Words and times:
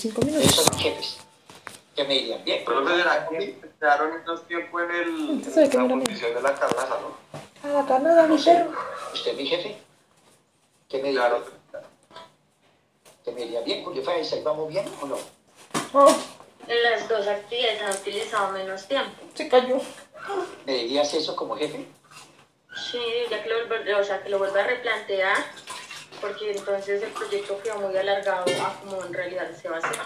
cinco 0.00 0.20
Esos 0.22 0.32
minutos. 0.34 0.54
son 0.64 0.78
jefes. 0.78 1.18
Que 1.94 2.04
me 2.04 2.14
dirían, 2.14 2.44
bien, 2.44 2.62
Pero 2.64 2.88
será 2.88 3.28
que 3.28 3.58
quedaron 3.78 4.16
estos 4.18 4.46
tiempos 4.46 4.82
en 4.82 4.90
el, 4.90 5.30
Entonces 5.30 5.74
en 5.74 5.88
la 5.88 5.94
posición 6.04 6.34
de 6.34 6.42
la 6.42 6.54
carnaza, 6.54 6.98
¿no? 7.00 7.68
A 7.68 7.72
la 7.82 7.86
carnada, 7.86 8.26
mi 8.26 8.38
perro. 8.38 8.72
¿usted 9.12 9.30
es 9.32 9.36
mi 9.36 9.46
jefe? 9.46 9.76
¿Qué 10.88 10.98
me 10.98 11.08
diría? 11.08 11.20
Claro. 11.28 11.44
¿Que 13.24 13.32
me 13.32 13.40
diría 13.42 13.60
bien, 13.60 13.84
Julio 13.84 14.02
ahí 14.08 14.42
vamos 14.42 14.68
bien 14.68 14.86
o 15.02 15.06
no? 15.06 15.18
Oh, 15.92 16.14
En 16.66 16.82
las 16.84 17.08
dos 17.08 17.26
actividades 17.26 17.82
han 17.82 17.92
utilizado 17.92 18.52
menos 18.52 18.86
tiempo. 18.86 19.10
se 19.34 19.48
cayó. 19.48 19.78
¿Me 20.64 20.74
dirías 20.74 21.12
eso 21.14 21.36
como 21.36 21.56
jefe? 21.56 21.86
Sí, 22.90 22.98
ya 23.30 23.42
que 23.42 23.48
lo, 23.48 23.98
o 24.00 24.04
sea, 24.04 24.22
que 24.22 24.28
lo 24.30 24.38
vuelva 24.38 24.60
a 24.60 24.66
replantear, 24.66 25.36
porque 26.20 26.52
entonces 26.52 27.02
el 27.02 27.10
proyecto 27.10 27.60
quedó 27.62 27.78
muy 27.78 27.96
alargado 27.96 28.44
a 28.62 28.74
como 28.80 29.04
en 29.04 29.12
realidad 29.14 29.50
se 29.60 29.68
va 29.68 29.76
a 29.76 29.78
hacer. 29.78 29.96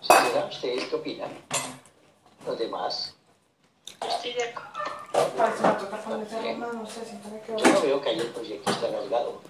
¿Será? 0.00 0.44
¿Ustedes 0.46 0.84
qué 0.86 0.94
opinan? 0.96 1.30
Los 2.46 2.58
demás. 2.58 3.14
Yo 4.00 4.08
estoy 4.08 4.32
de 4.34 4.42
acuerdo. 4.44 4.68
Yo 7.56 7.72
no 7.72 7.80
veo 7.80 8.00
que 8.00 8.08
ahí 8.10 8.18
el 8.20 8.26
proyecto 8.28 8.70
está 8.70 8.86
alargado. 8.86 9.40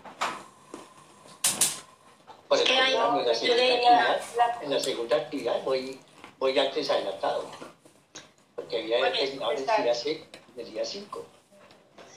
Por 2.49 2.59
el 2.59 2.65
Es 2.65 2.71
que 2.71 2.79
hay- 2.79 2.95
contrario, 2.95 3.21
en 3.21 3.27
la 3.27 3.33
yo 3.33 3.39
segunda 3.39 4.13
actividad, 4.13 4.21
la- 4.37 4.63
en 4.63 4.71
la 4.71 4.81
segunda 4.81 5.17
actividad 5.17 5.63
voy, 5.65 6.01
voy 6.39 6.59
antes 6.59 6.91
adelantado. 6.91 7.45
Porque 8.57 8.79
había 8.81 9.13
terminado 9.13 9.53
el 9.53 9.59
está- 9.59 9.83
día 9.83 9.95
6, 9.95 10.21
el 10.57 10.71
día 10.73 10.85
5. 10.85 11.25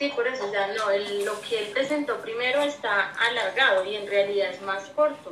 Sí, 0.01 0.09
por 0.15 0.27
eso, 0.27 0.47
o 0.47 0.49
sea, 0.49 0.65
no, 0.75 0.89
el- 0.89 1.23
lo 1.25 1.39
que 1.41 1.59
él 1.59 1.67
presentó 1.73 2.17
primero 2.21 2.63
está 2.63 3.11
alargado 3.19 3.85
y 3.85 3.95
en 3.97 4.07
realidad 4.07 4.49
es 4.49 4.59
más 4.63 4.85
corto. 4.95 5.31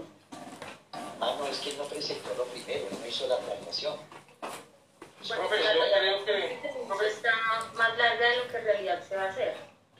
Ah, 0.93 1.33
no, 1.39 1.47
es 1.47 1.57
que 1.57 1.71
él 1.71 1.77
no 1.79 1.85
presentó 1.85 2.29
lo 2.37 2.43
primero, 2.43 2.85
él 2.91 2.97
no 3.01 3.07
hizo 3.07 3.25
la 3.27 3.37
planeación. 3.39 3.95
Bueno, 4.39 5.47
Profe, 5.47 5.63
yo 5.63 6.23
creo 6.23 6.25
que- 6.25 7.07
está 7.07 7.31
más, 7.73 7.97
larga 7.97 8.29
de 8.29 8.37
lo 8.37 8.47
que 8.47 8.57
en 8.59 8.63
realidad 8.63 9.03
se 9.09 9.15
va 9.17 9.23
a 9.23 9.29
hacer. 9.29 9.57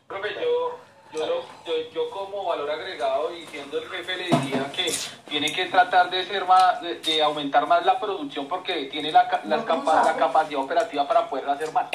Profe, 0.08 0.36
yo, 0.36 0.78
yo, 1.14 1.26
lo- 1.26 1.46
yo, 1.66 1.90
yo 1.92 2.10
como 2.12 2.44
valor 2.46 2.70
agregado 2.70 3.36
y 3.36 3.48
siendo 3.48 3.80
el 3.80 3.90
jefe 3.90 4.18
le 4.18 4.26
diría 4.26 4.72
que 4.72 4.94
tiene 5.28 5.52
que 5.52 5.66
tratar 5.66 6.12
de 6.12 6.24
ser 6.28 6.46
más, 6.46 6.80
de, 6.84 7.00
de 7.00 7.24
aumentar 7.24 7.66
más 7.66 7.84
la 7.88 8.00
producción 8.00 8.48
porque 8.48 8.86
tiene 8.86 9.12
la, 9.12 9.28
ca- 9.28 9.42
las 9.46 9.62
No, 9.62 9.66
capa- 9.66 9.80
¿cómo 9.80 9.94
la 9.96 10.04
sabe? 10.04 10.20
capacidad 10.20 10.62
operativa 10.62 11.08
para 11.08 11.28
poder 11.28 11.50
hacer 11.50 11.72
más. 11.72 11.90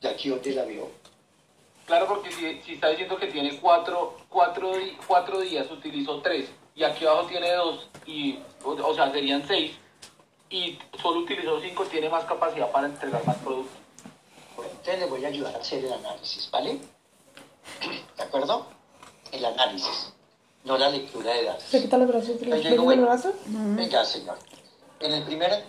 ¿De 0.00 0.08
aquí 0.08 0.28
dónde 0.28 0.52
la 0.52 0.62
vio? 0.62 1.01
Claro, 1.86 2.06
porque 2.06 2.30
si, 2.32 2.60
si 2.62 2.74
está 2.74 2.88
diciendo 2.90 3.16
que 3.16 3.26
tiene 3.26 3.58
cuatro, 3.58 4.16
cuatro, 4.28 4.76
di- 4.76 4.96
cuatro 5.06 5.40
días, 5.40 5.70
utilizó 5.70 6.20
tres, 6.22 6.48
y 6.74 6.84
aquí 6.84 7.04
abajo 7.04 7.26
tiene 7.26 7.52
dos, 7.54 7.88
y, 8.06 8.38
o, 8.64 8.70
o 8.70 8.94
sea, 8.94 9.10
serían 9.12 9.46
seis, 9.46 9.72
y 10.48 10.78
solo 11.00 11.20
utilizó 11.20 11.60
cinco, 11.60 11.84
tiene 11.86 12.08
más 12.08 12.24
capacidad 12.24 12.70
para 12.70 12.86
entregar 12.86 13.24
más 13.26 13.36
productos. 13.38 13.76
Bueno, 14.56 14.70
entonces 14.72 14.98
le 15.00 15.06
voy 15.06 15.24
a 15.24 15.28
ayudar 15.28 15.54
a 15.54 15.58
hacer 15.58 15.84
el 15.84 15.92
análisis, 15.92 16.48
¿vale? 16.50 16.78
¿De 18.16 18.22
acuerdo? 18.22 18.66
El 19.32 19.44
análisis, 19.44 20.12
no 20.64 20.78
la 20.78 20.88
lectura 20.90 21.32
de 21.32 21.44
datos. 21.44 21.64
¿Se 21.64 21.80
quita 21.82 21.98
los 21.98 22.08
brazos? 22.08 22.40
¿Le 22.42 22.54
Ahí 22.54 22.62
le 22.62 22.70
llegó, 22.70 22.82
el 22.82 22.84
bueno. 22.84 23.02
brazo? 23.04 23.32
Venga, 23.46 24.04
señor. 24.04 24.38
En 25.00 25.12
el 25.12 25.24
primer, 25.24 25.64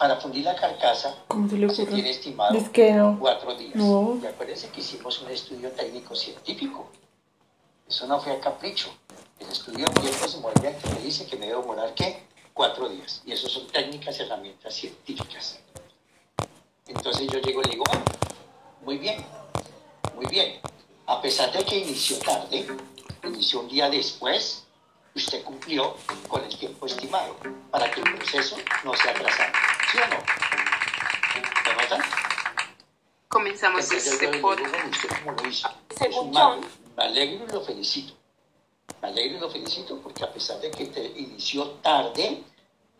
para 0.00 0.16
fundir 0.16 0.46
la 0.46 0.56
carcasa, 0.56 1.14
¿Cómo 1.28 1.46
se 1.68 1.84
tiene 1.84 2.08
estimado 2.08 2.56
Es 2.56 2.70
que 2.70 2.90
no. 2.92 3.18
cuatro 3.20 3.54
días. 3.54 3.74
No. 3.74 4.18
Y 4.22 4.26
acuérdense 4.26 4.70
que 4.70 4.80
hicimos 4.80 5.20
un 5.20 5.30
estudio 5.30 5.70
técnico 5.72 6.16
científico. 6.16 6.88
Eso 7.86 8.06
no 8.06 8.18
fue 8.18 8.32
a 8.32 8.40
capricho. 8.40 8.88
El 9.38 9.48
estudio 9.48 9.84
tiempo 9.88 10.26
se 10.26 10.38
mueve 10.38 10.78
que 10.82 10.88
me 10.88 11.00
dice 11.00 11.26
que 11.26 11.36
me 11.36 11.48
debo 11.48 11.60
demorar, 11.60 11.92
¿qué? 11.92 12.22
Cuatro 12.54 12.88
días. 12.88 13.20
Y 13.26 13.32
eso 13.32 13.46
son 13.50 13.66
técnicas 13.66 14.18
y 14.18 14.22
herramientas 14.22 14.72
científicas. 14.72 15.60
Entonces 16.86 17.26
yo 17.30 17.38
llego 17.40 17.60
y 17.66 17.68
digo, 17.68 17.84
"Ah, 17.92 18.02
muy 18.82 18.96
bien, 18.96 19.22
muy 20.14 20.24
bien. 20.28 20.60
A 21.08 21.20
pesar 21.20 21.52
de 21.52 21.62
que 21.62 21.76
inició 21.76 22.18
tarde, 22.20 22.66
inició 23.24 23.60
un 23.60 23.68
día 23.68 23.90
después, 23.90 24.64
usted 25.14 25.44
cumplió 25.44 25.94
con 26.26 26.42
el 26.42 26.56
tiempo 26.58 26.86
estimado 26.86 27.36
para 27.70 27.90
que 27.90 28.00
el 28.00 28.14
proceso 28.16 28.56
no 28.82 28.94
se 28.96 29.10
atrasara. 29.10 29.52
¿Sí 29.90 29.98
o 29.98 30.06
no? 30.08 30.16
¿Lo 31.74 31.82
notan? 31.82 32.00
Comenzamos 33.28 33.90
este 33.92 34.28
podcast. 34.40 34.74
Me 36.96 37.02
alegro 37.04 37.46
y 37.48 37.52
lo 37.52 37.60
felicito. 37.62 38.14
Me 39.02 39.08
alegro 39.08 39.38
y 39.38 39.40
lo 39.40 39.50
felicito 39.50 39.98
porque 40.02 40.24
a 40.24 40.32
pesar 40.32 40.60
de 40.60 40.70
que 40.70 40.86
te 40.86 41.04
inició 41.06 41.70
tarde, 41.82 42.42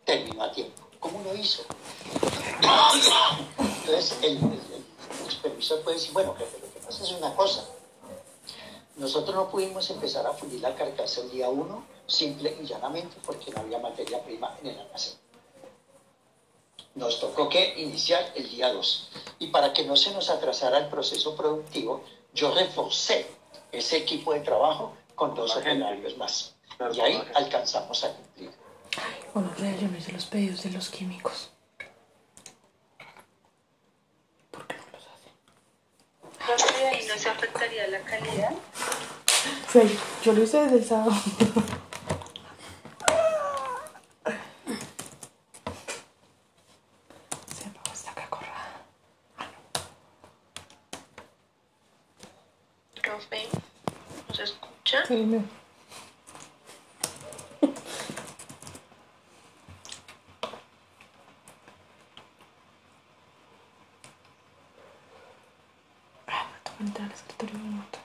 terminó 0.04 0.42
a 0.44 0.52
tiempo. 0.52 0.88
¿Cómo 1.00 1.22
lo 1.22 1.34
hizo? 1.34 1.64
Entonces, 3.58 4.18
el, 4.22 4.36
el- 4.38 4.60
el 5.24 5.30
supervisor 5.30 5.82
puede 5.82 5.96
decir, 5.96 6.12
bueno, 6.12 6.34
jefe, 6.36 6.58
lo 6.60 6.72
que 6.72 6.80
pasa 6.80 7.02
es 7.04 7.10
una 7.12 7.34
cosa. 7.34 7.64
Nosotros 8.96 9.34
no 9.34 9.48
pudimos 9.50 9.88
empezar 9.90 10.26
a 10.26 10.32
fundir 10.32 10.60
la 10.60 10.74
carcasa 10.74 11.22
el 11.22 11.30
día 11.30 11.48
uno, 11.48 11.84
simple 12.06 12.56
y 12.60 12.66
llanamente 12.66 13.16
porque 13.24 13.50
no 13.52 13.60
había 13.60 13.78
materia 13.78 14.22
prima 14.22 14.54
en 14.60 14.68
el 14.68 14.80
almacén. 14.80 15.14
Nos 17.00 17.18
tocó 17.18 17.48
que 17.48 17.80
iniciar 17.80 18.30
el 18.34 18.50
día 18.50 18.70
2. 18.74 19.10
Y 19.38 19.46
para 19.46 19.72
que 19.72 19.84
no 19.86 19.96
se 19.96 20.12
nos 20.12 20.28
atrasara 20.28 20.76
el 20.76 20.88
proceso 20.88 21.34
productivo, 21.34 22.04
yo 22.34 22.54
reforcé 22.54 23.26
ese 23.72 23.96
equipo 23.96 24.34
de 24.34 24.40
trabajo 24.40 24.94
con 25.14 25.34
dos 25.34 25.56
operarios 25.56 26.18
más. 26.18 26.54
Claro, 26.76 26.94
Y 26.94 27.00
ahí 27.00 27.22
alcanzamos 27.34 28.04
a 28.04 28.12
cumplir. 28.12 28.50
Bueno, 29.32 29.50
real, 29.56 29.78
yo 29.80 29.88
no 29.88 29.96
hice 29.96 30.12
los 30.12 30.26
pedidos 30.26 30.62
de 30.62 30.72
los 30.72 30.90
químicos. 30.90 31.48
¿Por 34.50 34.66
qué 34.66 34.76
no 34.76 34.82
los 34.92 35.06
hace? 35.08 35.30
Profe, 36.46 36.86
ahí 36.86 37.06
no 37.08 37.16
se 37.16 37.30
afectaría 37.30 37.86
la 37.88 38.00
calidad. 38.00 38.52
Sí, 39.72 39.98
yo 40.22 40.34
lo 40.34 40.42
hice 40.42 40.60
desde 40.64 40.76
el 40.76 40.84
sábado. 40.84 41.12
Se 47.56 47.64
apagó 47.68 47.92
esta 47.92 48.14
cacorrada. 48.14 48.84
Profe, 49.42 49.56
¿no 49.56 49.74
se 49.74 49.86
escucha? 49.86 49.98
El 52.64 52.64
mío. 52.64 52.64
Ah, 52.64 52.68
me 52.70 52.94
toca 52.94 53.00
entrar 53.00 53.09
al 67.02 67.12
escritorio 67.12 67.58
de 67.58 67.64
mi 67.64 67.70
moto. 67.70 67.98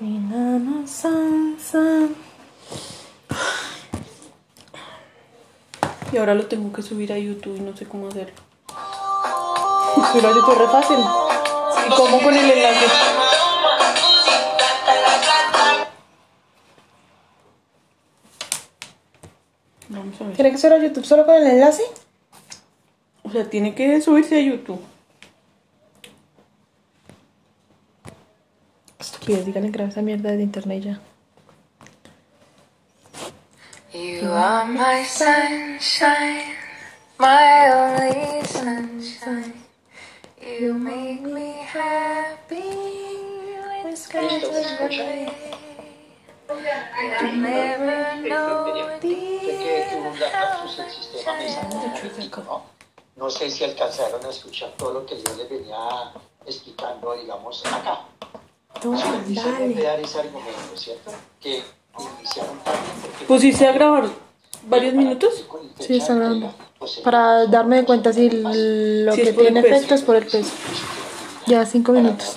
Mi 0.00 0.18
nana 0.18 0.86
san 0.86 1.58
san. 1.58 2.29
Y 6.12 6.16
ahora 6.16 6.34
lo 6.34 6.46
tengo 6.46 6.72
que 6.72 6.82
subir 6.82 7.12
a 7.12 7.18
YouTube 7.18 7.56
y 7.56 7.60
no 7.60 7.76
sé 7.76 7.86
cómo 7.86 8.08
hacerlo. 8.08 8.34
Subir 10.10 10.26
a 10.26 10.30
YouTube 10.30 10.52
es 10.52 10.58
re 10.58 10.68
fácil. 10.68 10.98
¿Y 11.86 11.90
cómo 11.96 12.20
con 12.20 12.36
el 12.36 12.50
enlace? 12.50 12.86
Vamos 19.88 20.20
a 20.20 20.24
ver. 20.24 20.34
¿Tiene 20.34 20.50
que 20.50 20.58
ser 20.58 20.72
a 20.72 20.78
YouTube 20.78 21.04
solo 21.04 21.26
con 21.26 21.36
el 21.36 21.46
enlace? 21.46 21.82
O 23.22 23.30
sea, 23.30 23.48
tiene 23.48 23.74
que 23.74 24.00
subirse 24.00 24.36
a 24.36 24.40
YouTube. 24.40 24.80
Estupidez, 28.98 29.46
díganle 29.46 29.70
graba 29.70 29.90
esa 29.90 30.02
mierda 30.02 30.32
de 30.32 30.42
internet 30.42 30.82
ya. 30.82 31.00
You 33.92 34.20
are 34.40 34.64
my 34.64 35.04
sunshine, 35.04 36.56
my 37.18 37.68
only 37.68 38.42
sunshine. 38.46 39.52
You 40.40 40.72
make 40.72 41.20
me 41.20 41.60
happy 41.68 42.64
when 43.84 43.94
skies 43.94 44.32
¿Listo? 44.32 44.50
¿Me 44.50 44.64
are 44.64 44.88
gray. 44.88 45.32
You 47.20 47.32
never 47.36 48.16
know 48.28 48.70
¿no? 53.16 53.28
Sé 53.28 53.50
si 53.50 53.64
alcanzaron 53.64 54.24
a 54.24 54.30
escuchar 54.30 54.70
todo 54.78 54.94
lo 54.94 55.06
que 55.06 55.20
yo 55.22 55.34
les 55.36 55.50
venía 55.50 56.12
explicando, 56.46 57.14
digamos, 57.14 57.62
acá. 57.66 58.06
Se 58.80 59.34
dale. 59.34 59.82
dar 59.82 60.00
ese 60.00 60.20
argumento, 60.20 60.76
¿cierto? 60.76 61.12
Que 61.38 61.62
iniciaron 61.98 62.58
porque... 62.64 63.26
Pusiste 63.26 63.66
a 63.66 63.72
grabar 63.72 64.29
varios 64.68 64.94
minutos. 64.94 65.44
Sí, 65.78 65.96
está 65.96 66.14
grabando. 66.14 66.52
Pues, 66.78 66.98
Para 66.98 67.46
darme 67.46 67.76
de 67.76 67.84
cuenta 67.84 68.12
si 68.12 68.30
lo 68.30 69.14
que 69.14 69.32
tiene 69.32 69.60
efecto 69.60 69.94
es 69.94 70.02
por 70.02 70.16
el 70.16 70.26
peso. 70.26 70.50
Ya 71.46 71.64
cinco 71.66 71.92
minutos. 71.92 72.36